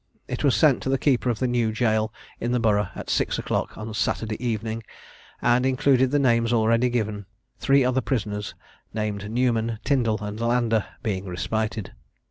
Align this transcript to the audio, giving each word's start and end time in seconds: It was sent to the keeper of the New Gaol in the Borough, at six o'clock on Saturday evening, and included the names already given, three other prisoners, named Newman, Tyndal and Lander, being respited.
It 0.27 0.43
was 0.43 0.55
sent 0.55 0.81
to 0.81 0.89
the 0.89 0.97
keeper 0.97 1.29
of 1.29 1.37
the 1.37 1.45
New 1.47 1.71
Gaol 1.71 2.11
in 2.39 2.53
the 2.53 2.59
Borough, 2.59 2.87
at 2.95 3.07
six 3.07 3.37
o'clock 3.37 3.77
on 3.77 3.93
Saturday 3.93 4.43
evening, 4.43 4.81
and 5.43 5.63
included 5.63 6.09
the 6.09 6.17
names 6.17 6.51
already 6.51 6.89
given, 6.89 7.27
three 7.59 7.85
other 7.85 8.01
prisoners, 8.01 8.55
named 8.95 9.29
Newman, 9.29 9.77
Tyndal 9.83 10.17
and 10.23 10.39
Lander, 10.39 10.87
being 11.03 11.25
respited. 11.25 11.91